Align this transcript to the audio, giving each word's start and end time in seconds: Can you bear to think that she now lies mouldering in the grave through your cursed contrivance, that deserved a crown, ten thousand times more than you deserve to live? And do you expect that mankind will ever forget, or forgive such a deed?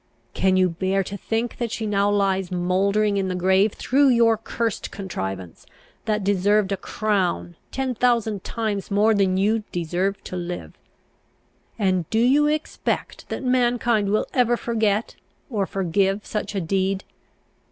Can 0.33 0.57
you 0.57 0.67
bear 0.67 1.03
to 1.03 1.15
think 1.15 1.57
that 1.59 1.69
she 1.71 1.85
now 1.85 2.09
lies 2.09 2.49
mouldering 2.51 3.17
in 3.17 3.27
the 3.27 3.35
grave 3.35 3.73
through 3.73 4.07
your 4.09 4.35
cursed 4.35 4.89
contrivance, 4.89 5.67
that 6.05 6.23
deserved 6.23 6.71
a 6.71 6.77
crown, 6.77 7.55
ten 7.71 7.93
thousand 7.93 8.43
times 8.43 8.89
more 8.89 9.13
than 9.13 9.37
you 9.37 9.63
deserve 9.71 10.23
to 10.23 10.35
live? 10.35 10.73
And 11.77 12.09
do 12.09 12.17
you 12.17 12.47
expect 12.47 13.29
that 13.29 13.43
mankind 13.43 14.09
will 14.09 14.25
ever 14.33 14.57
forget, 14.57 15.17
or 15.51 15.67
forgive 15.67 16.25
such 16.25 16.55
a 16.55 16.61
deed? 16.61 17.03